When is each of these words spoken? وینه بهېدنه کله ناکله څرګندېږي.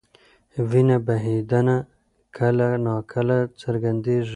وینه 0.69 0.97
بهېدنه 1.07 1.77
کله 2.37 2.67
ناکله 2.85 3.37
څرګندېږي. 3.61 4.29